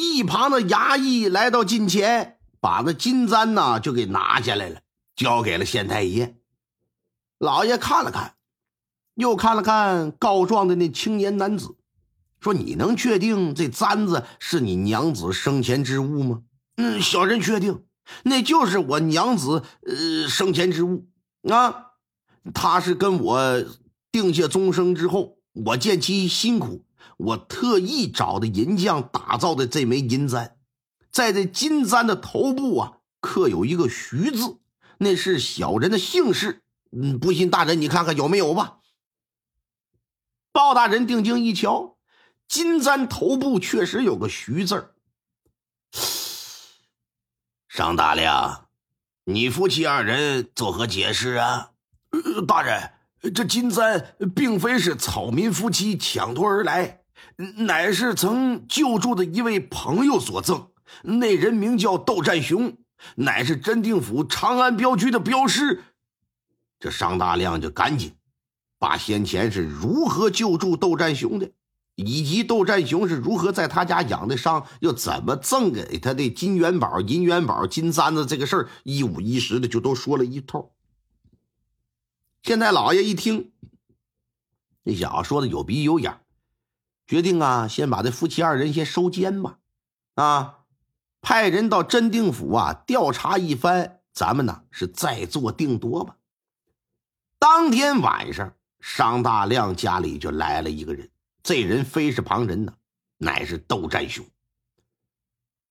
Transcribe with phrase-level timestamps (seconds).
[0.00, 4.80] 一旁的衙役来到近前，把那金簪呢就给拿下来了，
[5.14, 6.36] 交给了县太爷。
[7.38, 8.36] 老爷看了看，
[9.14, 11.76] 又看了看告状的那青年男子，
[12.40, 16.42] 说：“你能确定这簪子是你娘子生前之物吗
[16.76, 17.84] ？”“嗯，小人确定，
[18.24, 21.08] 那就是我娘子呃生前之物
[21.50, 21.88] 啊。
[22.54, 23.64] 她是跟我
[24.10, 25.36] 定下终生之后，
[25.66, 26.86] 我见其辛苦，
[27.20, 30.56] 我特意找的银匠打造的这枚银簪，
[31.10, 34.58] 在这金簪的头部啊刻有一个徐字，
[34.98, 36.62] 那是小人的姓氏。”
[36.92, 38.78] 嗯，不信大人，你看看有没有吧？
[40.50, 41.96] 包大人定睛一瞧，
[42.48, 44.94] 金簪头部确实有个徐字儿。
[47.68, 48.68] 商大亮，
[49.24, 51.70] 你夫妻二人作何解释啊？
[52.10, 52.92] 呃大人，
[53.32, 56.99] 这金簪并非是草民夫妻抢夺而来，
[57.58, 60.68] 乃是曾救助的一位朋友所赠。
[61.02, 62.76] 那人名叫窦占雄，
[63.16, 65.84] 乃是真定府长安镖局的镖师。
[66.78, 68.14] 这商大亮就赶紧
[68.78, 71.52] 把先前是如何救助窦占雄的，
[71.94, 80.72] 以及窦占雄是如何在他家养的伤，又怎么赠给他的金元宝、银元宝、金簪子这个事儿，一五一十的就都说了一通。
[82.42, 83.52] 现在老爷一听，
[84.82, 86.18] 那小子说的有鼻有眼，
[87.10, 89.58] 决定啊，先把这夫妻二人先收监吧，
[90.14, 90.58] 啊，
[91.20, 96.18] 派人到真定府啊调查一番，咱们呢是再做定夺吧。
[97.40, 101.10] 当天晚上，商大亮家里就来了一个人。
[101.42, 102.74] 这人非是旁人呢，
[103.18, 104.24] 乃是窦占雄。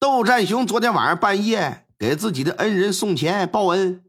[0.00, 4.02] 窦占雄昨天晚上半夜给自己的恩人送钱报恩。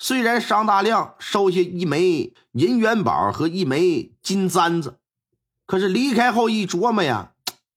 [0.00, 4.98] 虽然商大亮收下一枚银元宝和一枚金簪子，
[5.72, 7.32] 可是离开后一琢磨呀，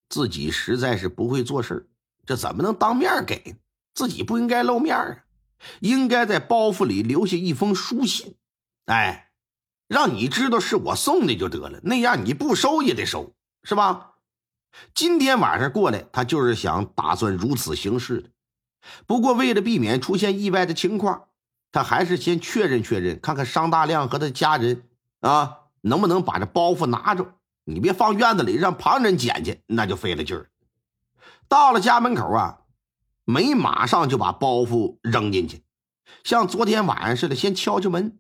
[0.09, 1.87] 自己实在是不会做事
[2.25, 3.55] 这怎么能当面给？
[3.93, 5.23] 自己不应该露面啊，
[5.79, 8.35] 应该在包袱里留下一封书信。
[8.87, 9.31] 哎。
[9.87, 13.33] 让你知道是我送的就得了，那样你不收也得收，
[13.63, 14.15] 是吧？
[14.93, 18.29] 今天晚上过来，他就是想打算如此行事的。
[19.07, 21.29] 不过为了避免出现意外的情况，
[21.71, 24.83] 他还是先确认确认，看看商大亮和他家人
[25.21, 27.33] 啊能不能把这包袱拿着。
[27.65, 30.49] 你别放院子里让旁人捡去，那就费了劲儿。
[31.47, 32.61] 到了家门口啊，
[33.25, 35.63] 没马上就把包袱扔进去，
[36.23, 38.19] 像昨天晚上似的，先敲敲门。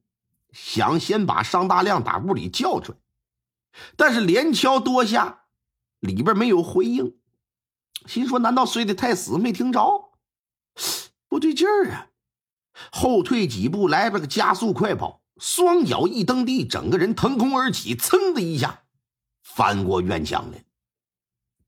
[0.51, 2.97] 想先把商大亮打屋里叫出来，
[3.97, 5.43] 但是连敲多下，
[5.99, 7.17] 里边没有回应，
[8.05, 10.13] 心说：难道睡得太死没听着？
[11.27, 12.07] 不对劲儿啊！
[12.89, 18.84] 后退几步，来了个加速快跑，双脚一蹬地，整个人腾空而起，噌的一下
[19.45, 20.65] 翻过院墙来，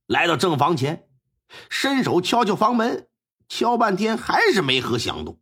[0.07, 1.07] 来到正房前，
[1.69, 3.07] 伸手敲敲房门，
[3.47, 5.39] 敲半天还是没何响动。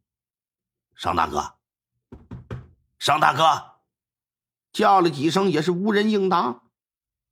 [0.93, 1.55] 商大哥。
[2.99, 3.79] 商大哥
[4.71, 6.61] 叫了几声，也是无人应答。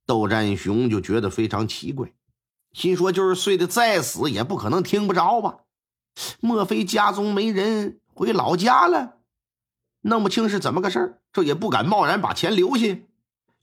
[0.06, 2.12] 窦占雄就觉得非常奇怪，
[2.72, 5.58] 心说：就是睡得再死，也不可能听不着吧？
[6.40, 9.18] 莫非家中没人回老家了？
[10.00, 12.96] 弄不清是怎么个事儿，这也不敢贸然把钱留下，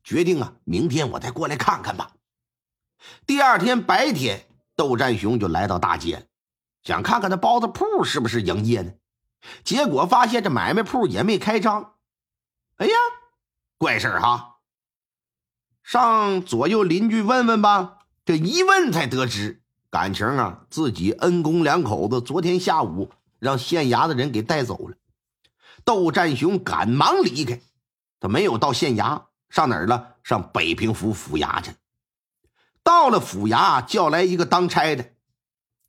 [0.03, 2.11] 决定啊，明天我再过来看看吧。
[3.25, 6.27] 第二天白天，窦占雄就来到大街，
[6.83, 8.93] 想看看那包子铺是不是营业呢？
[9.63, 11.95] 结果发现这买卖铺也没开张。
[12.77, 12.93] 哎呀，
[13.77, 14.57] 怪事儿哈！
[15.83, 17.99] 上左右邻居问问吧。
[18.23, 24.95] 这一问才得知，感情啊，自己恩公两口子昨天下午让县衙的人给带走了。
[25.83, 27.59] 窦占雄赶忙离开，
[28.19, 30.15] 他没有到县衙，上哪儿了？
[30.23, 31.75] 上北平府府衙去。
[32.81, 35.11] 到了府衙，叫来一个当差的，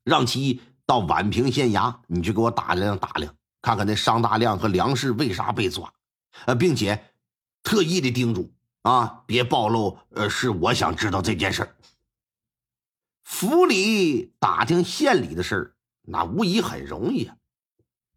[0.04, 5.90] 让其到宛平县衙，你去给我打量打量，看看那商大亮和梁氏为啥被抓。
[6.44, 7.12] 呃，并且
[7.62, 8.52] 特意的叮嘱
[8.82, 9.98] 啊，别暴露。
[10.10, 11.74] 呃，是我想知道这件事
[13.22, 17.36] 府里打听县里的事儿，那无疑很容易啊。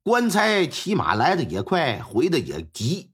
[0.02, 3.12] 官差骑马来的也快，回的也急。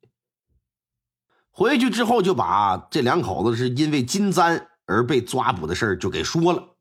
[1.52, 6.76] 回去之后，就把这两口子是因为金簪而被抓捕的事儿就给说了。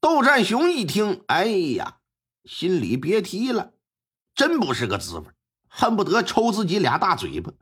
[0.00, 1.98] 窦占雄一听，哎呀，
[2.44, 3.72] 心里别提了，
[4.34, 5.24] 真不是个滋味。
[5.68, 7.52] 恨不得抽自己俩大嘴巴。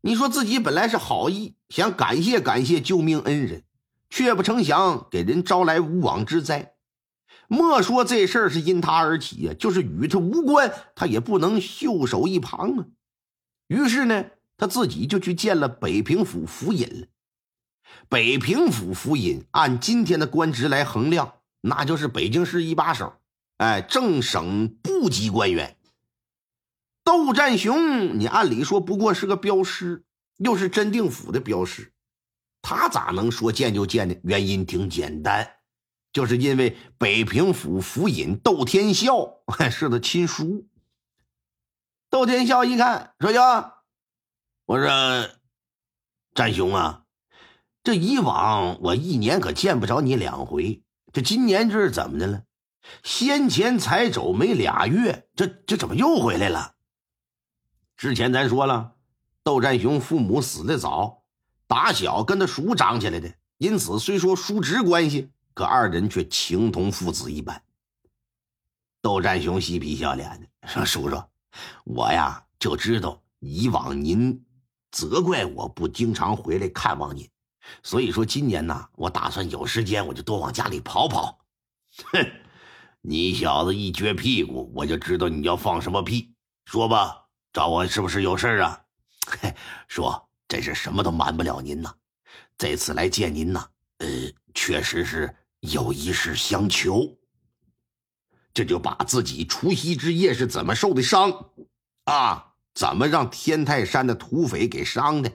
[0.00, 3.64] 你说自己本来是好意，想感谢感谢救命恩人，
[4.08, 6.74] 却不成想给人招来无妄之灾。
[7.48, 12.86] 莫说这事儿是因他而起呀，就是与他无关，他也不能袖手一旁啊。
[13.68, 14.24] 于是呢，
[14.56, 17.06] 他自己就去见了北平府府尹了。
[18.08, 23.14] 北平府府尹按今天的官职来衡量，那就是北京市一把手，
[23.58, 25.76] 哎，正省部级官员。
[27.04, 30.04] 窦占雄，你按理说不过是个镖师，
[30.38, 31.92] 又是真定府的镖师，
[32.60, 34.16] 他咋能说见就见呢？
[34.24, 35.48] 原因挺简单，
[36.12, 39.38] 就是因为北平府府尹窦天笑
[39.70, 40.66] 是他亲叔。
[42.10, 43.74] 窦天笑一看，说：“呀，
[44.66, 45.28] 我说
[46.34, 47.04] 战雄啊，
[47.84, 50.82] 这以往我一年可见不着你两回，
[51.12, 52.42] 这今年这是怎么的了？
[53.04, 56.74] 先前才走没俩月，这这怎么又回来了？”
[57.96, 58.96] 之前咱说了，
[59.44, 61.22] 窦战雄父母死的早，
[61.68, 67.62] 打小跟他叔长起来的，因此虽说叔侄关系，可二人却情同父子一般。
[69.00, 71.22] 窦战雄嬉皮笑脸的说：“叔叔，
[71.84, 74.44] 我呀就知道以往您
[74.96, 77.28] 责怪我不经常回来看望您，
[77.82, 81.38] 所以说今年呢，我打算有时间我就多往家里跑跑。
[82.12, 82.26] 哼，
[83.02, 86.32] 你小子一撅屁股，我就知道你要放什么屁，
[86.64, 88.80] 说吧。”找我是不是有事啊？
[89.26, 89.54] 嘿
[89.86, 91.94] 说真是什么都瞒不了您呐。
[92.56, 93.66] 这次来见您呐，
[93.98, 94.06] 呃，
[94.54, 97.18] 确实是有一事相求。
[98.54, 101.50] 这就把自己除夕之夜是怎么受的伤，
[102.04, 105.32] 啊，怎么让天泰山的土匪给伤的，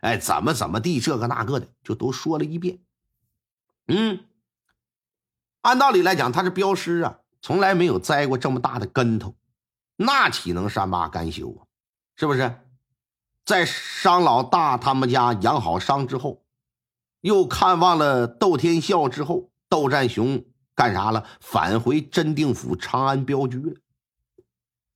[0.00, 2.78] 哎，怎么怎么地，这个那个的，就都说了一遍。
[3.88, 4.20] 嗯，
[5.60, 9.36] 按道理来讲，他是镖师啊，从来没有栽过这么大的跟头。
[9.96, 11.68] 那岂能善罢甘休啊？
[12.16, 12.58] 是不是？
[13.44, 16.42] 在商老大他们家养好伤之后，
[17.20, 20.42] 又看望了窦天笑之后，窦占雄
[20.74, 21.26] 干啥了？
[21.40, 23.74] 返回真定府长安镖局了，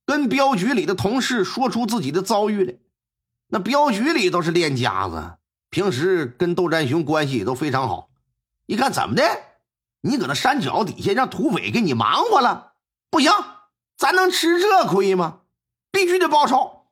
[0.05, 2.75] 跟镖局里的同事说出自己的遭遇来。
[3.47, 5.37] 那镖局里都是练家子，
[5.69, 8.09] 平时跟窦占雄关系也都非常好。
[8.65, 9.23] 一看怎么的？
[10.01, 12.73] 你搁那山脚底下让土匪给你忙活了？
[13.09, 13.31] 不行。
[13.95, 15.41] 咱能吃这亏吗？
[15.91, 16.87] 必须得报仇！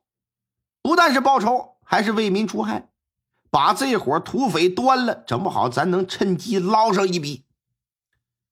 [0.80, 2.88] 不但是报仇，还是为民除害，
[3.50, 7.44] 把这伙土匪端了，整不好咱能趁机捞上一笔。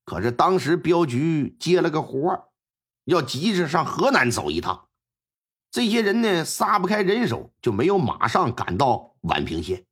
[0.05, 2.50] 可是当时镖局接了个活
[3.11, 4.87] 要急着上河南走一趟，
[5.71, 9.85] 这些人呢撒不开人手，就没有马上赶到宛平县。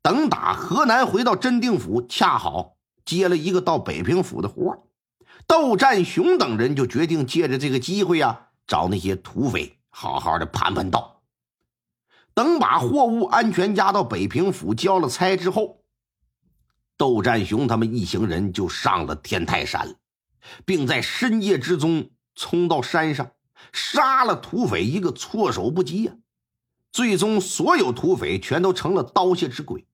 [0.00, 4.86] 等打河南回到真定府，恰好接了一个到北平府的活
[5.48, 11.22] 窦占雄等人就决定借着这个机会呀，找那些土匪好好的盘盘道。
[12.34, 15.82] 等把货物安全押到北平府交了差之后，
[16.96, 19.96] 窦占雄他们一行人就上了天泰山，
[20.64, 23.30] 并在深夜之中冲到山上，
[23.72, 26.12] 杀了土匪一个措手不及呀！
[26.92, 29.86] 最终，所有土匪全都成了刀下之鬼，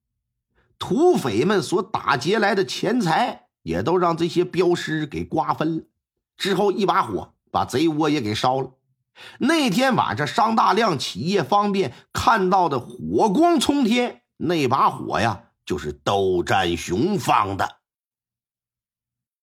[0.79, 3.47] 土匪们所打劫来的钱财。
[3.63, 5.85] 也都让这些镖师给瓜分了，
[6.39, 8.71] 之后一把火把贼窝也给烧了。
[9.39, 17.80] 那天晚上，商大亮起夜方便看到的火光冲天，那把火呀，就是窦占雄放的。